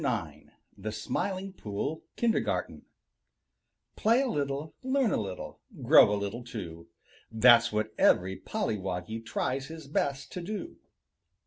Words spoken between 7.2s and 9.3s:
That's what every pollywoggy